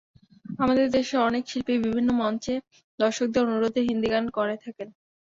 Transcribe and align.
আমাদের 0.59 0.87
দেশের 0.91 1.19
অনেক 1.21 1.43
শিল্পী 1.47 1.75
বিভিন্ন 1.85 2.09
মঞ্চে 2.21 2.55
দর্শকদের 2.99 3.45
অনুরোধে 3.45 3.81
হিন্দি 3.87 4.07
গান 4.09 4.25
করে 4.37 4.55
থাকেন। 4.63 4.87